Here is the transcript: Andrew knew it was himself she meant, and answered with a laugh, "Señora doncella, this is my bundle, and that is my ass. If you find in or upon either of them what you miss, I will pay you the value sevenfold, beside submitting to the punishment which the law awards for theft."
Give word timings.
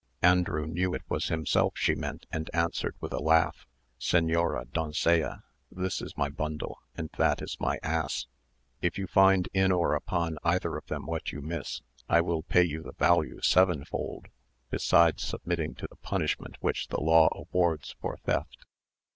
Andrew 0.23 0.65
knew 0.65 0.95
it 0.95 1.03
was 1.09 1.27
himself 1.27 1.73
she 1.75 1.93
meant, 1.93 2.25
and 2.31 2.49
answered 2.55 2.95
with 2.99 3.13
a 3.13 3.21
laugh, 3.21 3.67
"Señora 3.99 4.65
doncella, 4.71 5.43
this 5.69 6.01
is 6.01 6.17
my 6.17 6.27
bundle, 6.27 6.79
and 6.95 7.11
that 7.19 7.39
is 7.39 7.57
my 7.59 7.77
ass. 7.83 8.25
If 8.81 8.97
you 8.97 9.05
find 9.05 9.47
in 9.53 9.71
or 9.71 9.93
upon 9.93 10.39
either 10.43 10.75
of 10.75 10.87
them 10.87 11.05
what 11.05 11.31
you 11.31 11.39
miss, 11.43 11.83
I 12.09 12.19
will 12.21 12.41
pay 12.41 12.63
you 12.63 12.81
the 12.81 12.93
value 12.93 13.41
sevenfold, 13.43 14.29
beside 14.71 15.19
submitting 15.19 15.75
to 15.75 15.87
the 15.87 15.97
punishment 15.97 16.57
which 16.61 16.87
the 16.87 16.99
law 16.99 17.29
awards 17.35 17.95
for 18.01 18.17
theft." 18.17 18.57